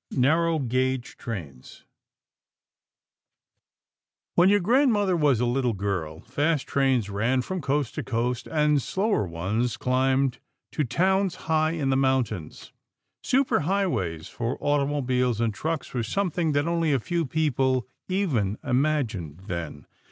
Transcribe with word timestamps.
NARROW 0.09 0.57
GAUGE 0.57 1.15
TRAINS 1.15 1.83
When 4.33 4.49
your 4.49 4.59
grandmother 4.59 5.15
was 5.15 5.39
a 5.39 5.45
little 5.45 5.73
girl, 5.75 6.21
fast 6.21 6.65
trains 6.65 7.07
ran 7.11 7.43
from 7.43 7.61
coast 7.61 7.93
to 7.93 8.03
coast 8.03 8.47
and 8.47 8.81
slower 8.81 9.27
ones 9.27 9.77
climbed 9.77 10.39
to 10.71 10.83
towns 10.85 11.35
high 11.45 11.73
in 11.73 11.91
the 11.91 11.97
mountains. 11.97 12.73
Super 13.21 13.59
highways 13.59 14.27
for 14.27 14.57
automobiles 14.59 15.39
and 15.39 15.53
trucks 15.53 15.93
were 15.93 16.01
something 16.01 16.53
that 16.53 16.67
only 16.67 16.91
a 16.91 16.99
few 16.99 17.23
people 17.27 17.85
even 18.09 18.57
imagined 18.63 19.41
then. 19.45 19.85